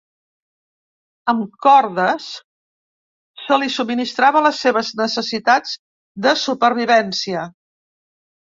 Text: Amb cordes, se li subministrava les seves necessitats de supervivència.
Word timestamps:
Amb 1.33 1.59
cordes, 1.65 2.29
se 3.43 3.59
li 3.65 3.69
subministrava 3.75 4.43
les 4.47 4.65
seves 4.65 4.91
necessitats 5.05 5.77
de 6.27 6.35
supervivència. 6.49 7.47